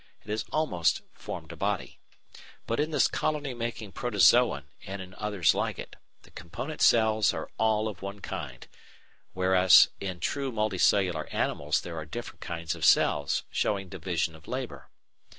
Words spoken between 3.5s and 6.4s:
making" Protozoon, and in others like it, the